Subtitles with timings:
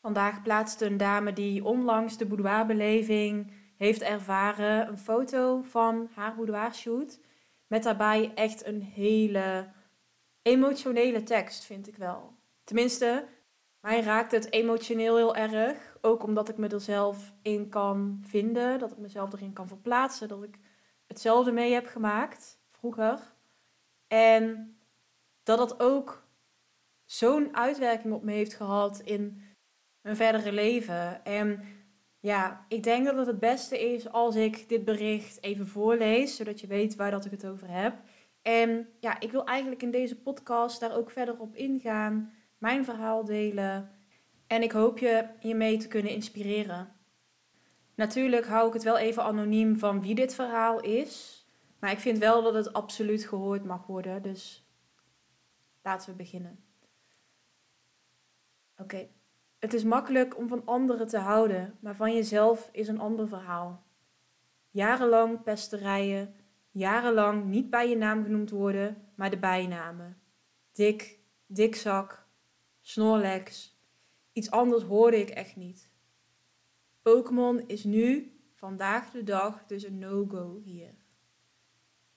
[0.00, 7.20] Vandaag plaatste een dame die onlangs de boudoirbeleving heeft ervaren een foto van haar boudoirshoot.
[7.66, 9.72] Met daarbij echt een hele
[10.42, 12.34] emotionele tekst, vind ik wel.
[12.64, 13.26] Tenminste,
[13.80, 15.98] mij raakt het emotioneel heel erg.
[16.00, 18.78] Ook omdat ik me er zelf in kan vinden.
[18.78, 20.28] Dat ik mezelf erin kan verplaatsen.
[20.28, 20.58] Dat ik
[21.06, 23.34] hetzelfde mee heb gemaakt vroeger.
[24.06, 24.76] En
[25.42, 26.26] dat dat ook
[27.04, 29.42] zo'n uitwerking op me heeft gehad in
[30.00, 31.24] mijn verdere leven.
[31.24, 31.62] En
[32.20, 36.60] ja, ik denk dat het het beste is als ik dit bericht even voorlees, zodat
[36.60, 37.94] je weet waar dat ik het over heb.
[38.42, 43.24] En ja, ik wil eigenlijk in deze podcast daar ook verder op ingaan, mijn verhaal
[43.24, 43.90] delen.
[44.46, 46.92] En ik hoop je hiermee te kunnen inspireren.
[47.94, 51.44] Natuurlijk hou ik het wel even anoniem van wie dit verhaal is.
[51.78, 54.22] Maar ik vind wel dat het absoluut gehoord mag worden.
[54.22, 54.68] Dus
[55.82, 56.64] laten we beginnen.
[58.76, 59.08] Oké.
[59.60, 63.82] Het is makkelijk om van anderen te houden, maar van jezelf is een ander verhaal.
[64.70, 66.34] Jarenlang pesterijen,
[66.70, 70.20] jarenlang niet bij je naam genoemd worden, maar de bijnamen.
[70.72, 72.26] Dik, dikzak,
[72.80, 73.78] snorlex.
[74.32, 75.90] Iets anders hoorde ik echt niet.
[77.02, 80.94] Pokémon is nu, vandaag de dag, dus een no-go hier.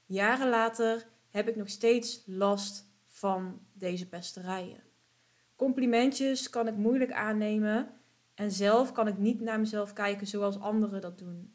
[0.05, 4.83] Jaren later heb ik nog steeds last van deze pesterijen.
[5.63, 7.89] Complimentjes kan ik moeilijk aannemen
[8.33, 11.53] en zelf kan ik niet naar mezelf kijken zoals anderen dat doen.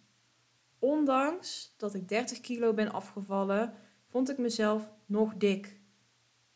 [0.78, 3.74] Ondanks dat ik 30 kilo ben afgevallen,
[4.06, 5.80] vond ik mezelf nog dik.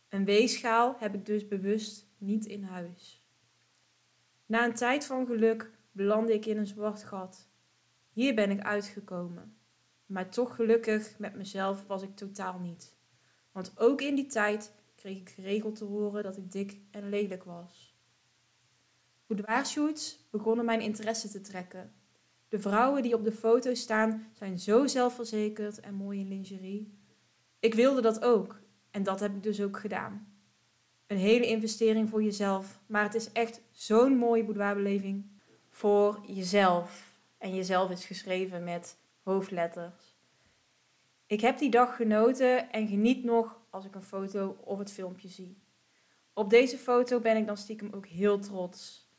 [0.09, 3.27] Een weegschaal heb ik dus bewust niet in huis.
[4.47, 7.49] Na een tijd van geluk belandde ik in een zwart gat.
[8.13, 9.57] Hier ben ik uitgekomen.
[10.07, 12.95] Maar toch gelukkig met mezelf was ik totaal niet.
[13.51, 14.73] Want ook in die tijd
[15.03, 17.97] kreeg ik geregeld te horen dat ik dik en lelijk was.
[19.27, 21.93] Boudoirshoots begonnen mijn interesse te trekken.
[22.49, 26.99] De vrouwen die op de foto staan zijn zo zelfverzekerd en mooi in lingerie.
[27.61, 28.61] Ik wilde dat ook
[28.91, 30.35] en dat heb ik dus ook gedaan.
[31.07, 35.31] Een hele investering voor jezelf, maar het is echt zo'n mooie boudoirbeleving
[35.71, 37.21] voor jezelf.
[37.39, 40.12] En jezelf is geschreven met hoofdletters.
[41.33, 45.29] Ik heb die dag genoten en geniet nog als ik een foto of het filmpje
[45.29, 45.63] zie.
[46.33, 49.11] Op deze foto ben ik dan stiekem ook heel trots.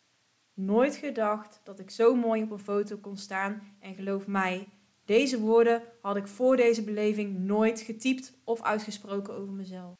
[0.54, 4.68] Nooit gedacht dat ik zo mooi op een foto kon staan en geloof mij,
[5.06, 9.94] deze woorden had ik voor deze beleving nooit getypt of uitgesproken over mezelf.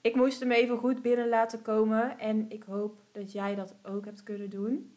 [0.00, 4.04] Ik moest hem even goed binnen laten komen en ik hoop dat jij dat ook
[4.04, 4.96] hebt kunnen doen.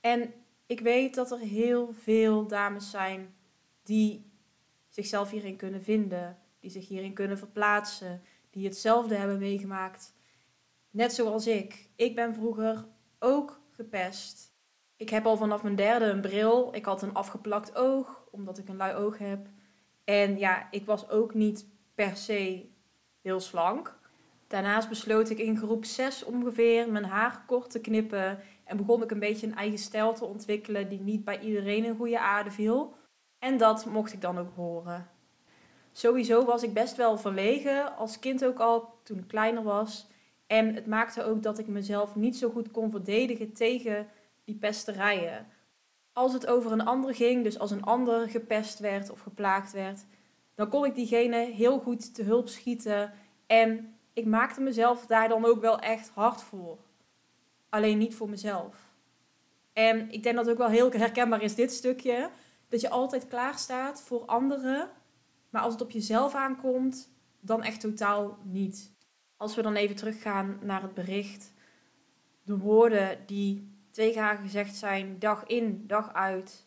[0.00, 0.32] En
[0.72, 3.34] ik weet dat er heel veel dames zijn
[3.82, 4.32] die
[4.88, 10.14] zichzelf hierin kunnen vinden, die zich hierin kunnen verplaatsen, die hetzelfde hebben meegemaakt.
[10.90, 11.88] Net zoals ik.
[11.96, 12.86] Ik ben vroeger
[13.18, 14.54] ook gepest.
[14.96, 16.74] Ik heb al vanaf mijn derde een bril.
[16.74, 19.46] Ik had een afgeplakt oog, omdat ik een lui oog heb.
[20.04, 22.68] En ja, ik was ook niet per se
[23.20, 23.98] heel slank.
[24.46, 28.38] Daarnaast besloot ik in groep 6 ongeveer mijn haar kort te knippen
[28.72, 31.96] en begon ik een beetje een eigen stijl te ontwikkelen die niet bij iedereen in
[31.96, 32.94] goede aarde viel.
[33.38, 35.08] En dat mocht ik dan ook horen.
[35.92, 40.06] Sowieso was ik best wel verlegen, als kind ook al, toen ik kleiner was.
[40.46, 44.08] En het maakte ook dat ik mezelf niet zo goed kon verdedigen tegen
[44.44, 45.46] die pesterijen.
[46.12, 50.04] Als het over een ander ging, dus als een ander gepest werd of geplaagd werd,
[50.54, 53.12] dan kon ik diegene heel goed te hulp schieten.
[53.46, 56.78] En ik maakte mezelf daar dan ook wel echt hard voor.
[57.72, 58.76] Alleen niet voor mezelf.
[59.72, 62.30] En ik denk dat ook wel heel herkenbaar is, dit stukje
[62.68, 64.90] dat je altijd klaar staat voor anderen.
[65.50, 67.10] Maar als het op jezelf aankomt,
[67.40, 68.92] dan echt totaal niet.
[69.36, 71.52] Als we dan even teruggaan naar het bericht.
[72.42, 76.66] De woorden die tegen haar gezegd zijn, dag in, dag uit.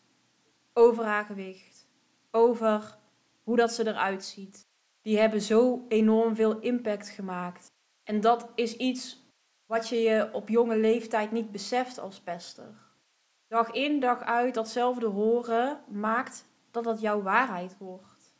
[0.72, 1.86] Over haar gewicht.
[2.30, 2.98] Over
[3.42, 4.66] hoe dat ze eruit ziet.
[5.02, 7.72] Die hebben zo enorm veel impact gemaakt.
[8.04, 9.25] En dat is iets
[9.66, 12.84] wat je je op jonge leeftijd niet beseft als pester
[13.48, 18.34] dag in, dag uit datzelfde horen maakt dat dat jouw waarheid wordt.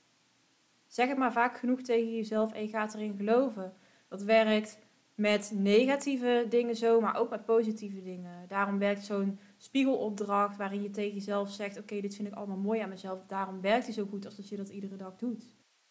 [0.86, 3.74] Zeg het maar vaak genoeg tegen jezelf en je gaat erin geloven.
[4.08, 4.78] Dat werkt
[5.14, 8.48] met negatieve dingen zo, maar ook met positieve dingen.
[8.48, 12.80] Daarom werkt zo'n spiegelopdracht waarin je tegen jezelf zegt: Oké, dit vind ik allemaal mooi
[12.80, 13.18] aan mezelf.
[13.26, 15.44] Daarom werkt hij zo goed als dat je dat iedere dag doet.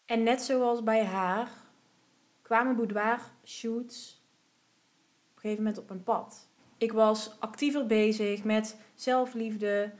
[0.04, 1.50] En net zoals bij haar
[2.42, 4.25] kwamen boudoir shoots
[5.36, 6.48] een gegeven moment op een pad.
[6.78, 9.92] Ik was actiever bezig met zelfliefde,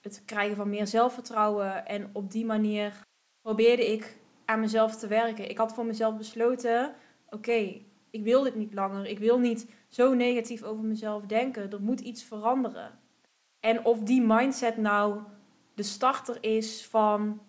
[0.00, 1.86] het krijgen van meer zelfvertrouwen.
[1.86, 2.92] En op die manier
[3.40, 5.50] probeerde ik aan mezelf te werken.
[5.50, 6.94] Ik had voor mezelf besloten:
[7.28, 7.80] oké,
[8.10, 9.06] ik wil dit niet langer.
[9.06, 11.70] Ik wil niet zo negatief over mezelf denken.
[11.70, 12.98] Er moet iets veranderen.
[13.60, 15.20] En of die mindset nou
[15.74, 17.40] de starter is van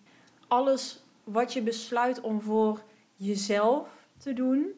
[0.48, 2.84] alles wat je besluit om voor
[3.16, 4.72] jezelf te doen,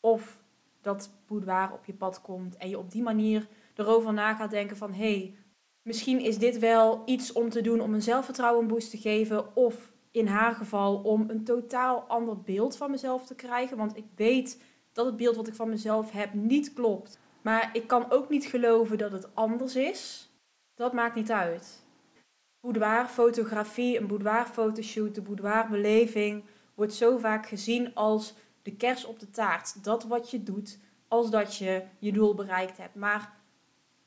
[0.00, 0.38] of
[0.84, 4.76] dat boudoir op je pad komt en je op die manier erover na gaat denken
[4.76, 5.36] van hé, hey,
[5.82, 9.92] misschien is dit wel iets om te doen om een zelfvertrouwen boost te geven, of
[10.10, 14.62] in haar geval om een totaal ander beeld van mezelf te krijgen, want ik weet
[14.92, 17.18] dat het beeld wat ik van mezelf heb niet klopt.
[17.42, 20.30] Maar ik kan ook niet geloven dat het anders is.
[20.74, 21.86] Dat maakt niet uit.
[22.60, 26.44] Boudoirfotografie, een boudoirfotoshoot, de boudoirbeleving
[26.74, 28.34] wordt zo vaak gezien als
[28.64, 29.84] de kers op de taart.
[29.84, 30.78] Dat wat je doet
[31.08, 32.94] als dat je je doel bereikt hebt.
[32.94, 33.32] Maar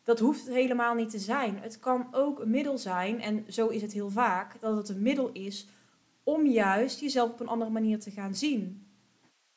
[0.03, 1.59] dat hoeft helemaal niet te zijn.
[1.59, 5.01] Het kan ook een middel zijn, en zo is het heel vaak, dat het een
[5.01, 5.67] middel is
[6.23, 8.87] om juist jezelf op een andere manier te gaan zien.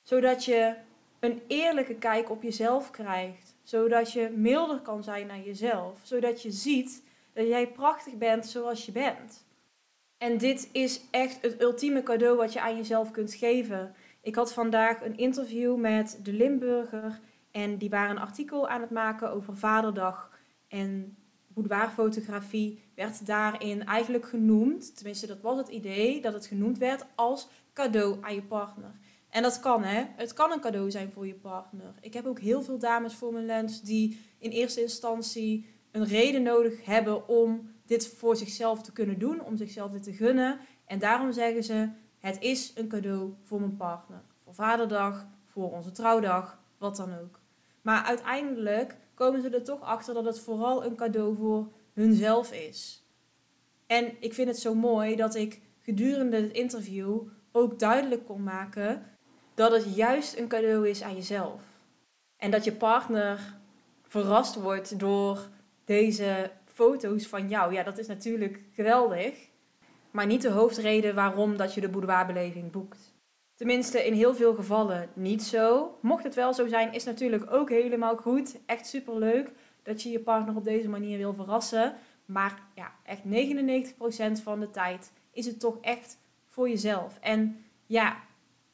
[0.02, 0.74] Zodat je
[1.20, 3.56] een eerlijke kijk op jezelf krijgt.
[3.62, 6.00] Zodat je milder kan zijn naar jezelf.
[6.02, 9.44] Zodat je ziet dat jij prachtig bent zoals je bent.
[10.18, 13.94] En dit is echt het ultieme cadeau wat je aan jezelf kunt geven.
[14.22, 17.20] Ik had vandaag een interview met de Limburger
[17.50, 20.30] en die waren een artikel aan het maken over Vaderdag.
[20.68, 21.16] En
[21.48, 27.48] boudoirfotografie werd daarin eigenlijk genoemd, tenminste dat was het idee, dat het genoemd werd als
[27.72, 28.90] cadeau aan je partner.
[29.28, 31.94] En dat kan hè, het kan een cadeau zijn voor je partner.
[32.00, 36.42] Ik heb ook heel veel dames voor mijn lens die in eerste instantie een reden
[36.42, 40.58] nodig hebben om dit voor zichzelf te kunnen doen, om zichzelf dit te gunnen.
[40.86, 41.88] En daarom zeggen ze,
[42.20, 44.20] het is een cadeau voor mijn partner.
[44.44, 47.40] Voor vaderdag, voor onze trouwdag, wat dan ook.
[47.82, 53.04] Maar uiteindelijk komen ze er toch achter dat het vooral een cadeau voor hunzelf is.
[53.86, 57.20] En ik vind het zo mooi dat ik gedurende het interview
[57.52, 59.06] ook duidelijk kon maken
[59.54, 61.62] dat het juist een cadeau is aan jezelf.
[62.36, 63.58] En dat je partner
[64.02, 65.48] verrast wordt door
[65.84, 67.72] deze foto's van jou.
[67.72, 69.49] Ja, dat is natuurlijk geweldig.
[70.10, 73.14] Maar niet de hoofdreden waarom dat je de boudoirbeleving boekt.
[73.54, 75.98] Tenminste, in heel veel gevallen niet zo.
[76.00, 78.58] Mocht het wel zo zijn, is natuurlijk ook helemaal goed.
[78.66, 79.50] Echt superleuk
[79.82, 81.94] dat je je partner op deze manier wil verrassen.
[82.24, 83.22] Maar ja, echt
[84.40, 87.18] 99% van de tijd is het toch echt voor jezelf.
[87.20, 88.16] En ja,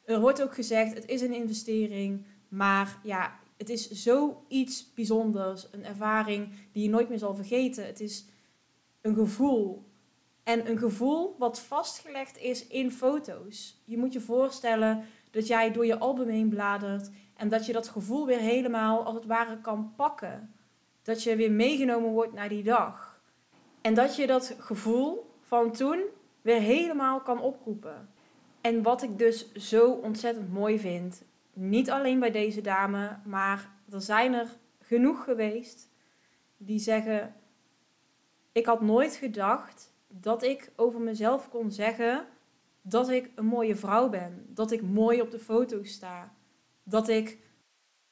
[0.05, 2.25] er wordt ook gezegd, het is een investering.
[2.47, 5.67] Maar ja, het is zoiets bijzonders.
[5.71, 7.85] Een ervaring die je nooit meer zal vergeten.
[7.85, 8.25] Het is
[9.01, 9.85] een gevoel.
[10.47, 13.81] En een gevoel wat vastgelegd is in foto's.
[13.85, 17.11] Je moet je voorstellen dat jij door je album heen bladert.
[17.35, 20.55] En dat je dat gevoel weer helemaal als het ware kan pakken.
[21.01, 23.21] Dat je weer meegenomen wordt naar die dag.
[23.81, 26.03] En dat je dat gevoel van toen
[26.41, 28.09] weer helemaal kan oproepen.
[28.61, 31.23] En wat ik dus zo ontzettend mooi vind,
[31.53, 34.47] niet alleen bij deze dame, maar er zijn er
[34.81, 35.89] genoeg geweest
[36.57, 37.35] die zeggen:
[38.51, 42.25] Ik had nooit gedacht dat ik over mezelf kon zeggen
[42.81, 46.33] dat ik een mooie vrouw ben, dat ik mooi op de foto sta,
[46.83, 47.37] dat ik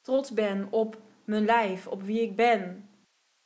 [0.00, 2.88] trots ben op mijn lijf, op wie ik ben.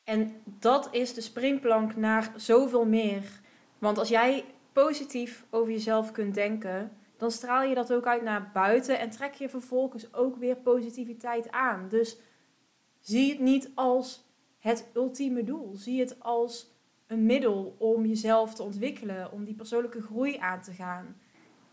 [0.04, 3.40] En dat is de springplank naar zoveel meer.
[3.78, 8.50] Want als jij positief over jezelf kunt denken, dan straal je dat ook uit naar
[8.52, 11.88] buiten en trek je vervolgens ook weer positiviteit aan.
[11.88, 12.18] Dus
[13.00, 14.24] zie het niet als
[14.58, 15.74] het ultieme doel.
[15.74, 16.79] Zie het als
[17.10, 21.16] een middel om jezelf te ontwikkelen, om die persoonlijke groei aan te gaan.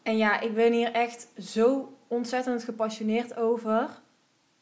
[0.03, 4.01] En ja, ik ben hier echt zo ontzettend gepassioneerd over.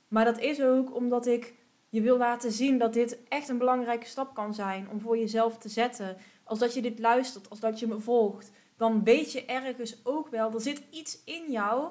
[0.08, 1.54] Maar dat is ook omdat ik
[1.90, 5.58] je wil laten zien dat dit echt een belangrijke stap kan zijn om voor jezelf
[5.58, 6.18] te zetten.
[6.44, 10.30] Als dat je dit luistert, als dat je me volgt, dan weet je ergens ook
[10.30, 11.90] wel, er zit iets in jou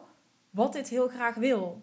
[0.50, 1.82] wat dit heel graag wil.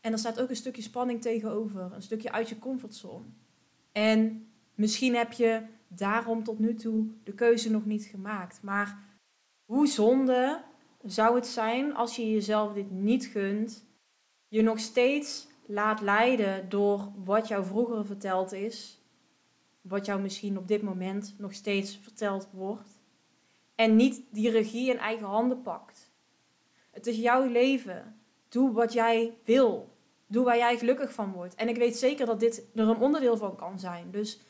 [0.00, 3.24] En er staat ook een stukje spanning tegenover, een stukje uit je comfortzone.
[3.92, 5.62] En misschien heb je
[5.96, 8.62] daarom tot nu toe de keuze nog niet gemaakt.
[8.62, 8.98] Maar
[9.64, 10.62] hoe zonde
[11.02, 13.84] zou het zijn als je jezelf dit niet gunt,
[14.48, 19.02] je nog steeds laat leiden door wat jou vroeger verteld is,
[19.80, 23.02] wat jou misschien op dit moment nog steeds verteld wordt,
[23.74, 26.12] en niet die regie in eigen handen pakt.
[26.90, 28.20] Het is jouw leven.
[28.48, 29.88] Doe wat jij wil.
[30.26, 31.54] Doe waar jij gelukkig van wordt.
[31.54, 34.10] En ik weet zeker dat dit er een onderdeel van kan zijn.
[34.10, 34.40] Dus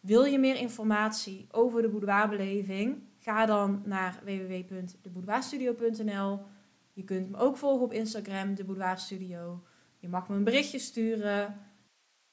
[0.00, 3.02] wil je meer informatie over de boudoirbeleving?
[3.18, 6.40] Ga dan naar www.deboudoirstudio.nl.
[6.92, 9.62] Je kunt me ook volgen op Instagram, de Studio.
[9.98, 11.66] Je mag me een berichtje sturen.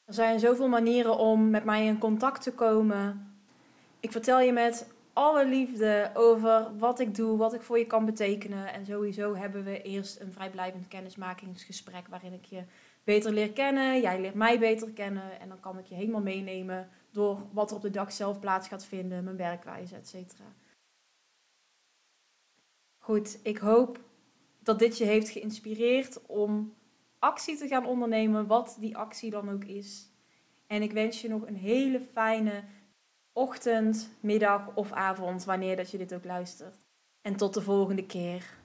[0.06, 3.36] Er zijn zoveel manieren om met mij in contact te komen.
[4.00, 8.06] Ik vertel je met alle liefde over wat ik doe, wat ik voor je kan
[8.06, 8.74] betekenen.
[8.74, 12.64] En sowieso hebben we eerst een vrijblijvend kennismakingsgesprek waarin ik je
[13.04, 14.02] beter leer kennen.
[14.02, 15.40] Jij leert mij beter kennen.
[15.40, 18.68] En dan kan ik je helemaal meenemen door wat er op de dag zelf plaats
[18.68, 20.54] gaat vinden, mijn werkwijze, et cetera.
[22.98, 24.00] Goed, ik hoop
[24.60, 26.74] dat dit je heeft geïnspireerd om
[27.20, 30.10] actie te gaan ondernemen, wat die actie dan ook is.
[30.68, 32.64] En ik wens je nog een hele fijne
[33.34, 36.86] ochtend, middag of avond, wanneer dat je dit ook luistert.
[37.22, 38.65] En tot de volgende keer.